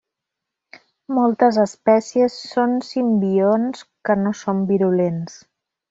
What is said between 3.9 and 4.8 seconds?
que no són